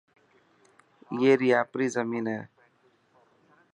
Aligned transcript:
ائي 1.13 1.31
ري 1.39 1.49
آپري 1.61 1.87
زمين 1.95 2.25
هي. 2.33 2.41